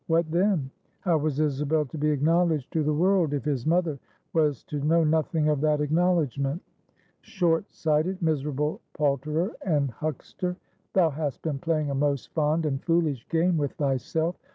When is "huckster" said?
9.91-10.57